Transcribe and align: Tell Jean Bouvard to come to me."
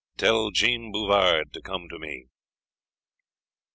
Tell 0.17 0.49
Jean 0.49 0.91
Bouvard 0.91 1.53
to 1.53 1.61
come 1.61 1.87
to 1.89 1.99
me." 1.99 2.25